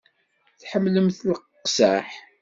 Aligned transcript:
Tḥemmlemt 0.61 1.19
iqzaḥ? 1.33 2.07